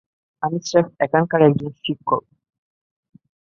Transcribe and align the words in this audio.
আমি 0.43 0.57
স্রেফ 0.61 0.87
এখানকার 1.05 1.41
একজন 1.47 1.71
শিক্ষক। 1.79 2.23